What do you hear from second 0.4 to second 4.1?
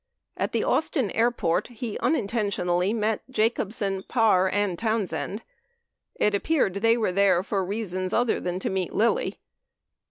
At the Austin Airport he unintentionally met Jacobsen,